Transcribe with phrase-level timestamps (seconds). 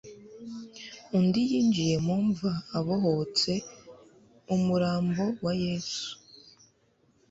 [1.17, 3.53] undi yinjiye mu mva abohora
[4.55, 6.09] umurambo wa Yesu.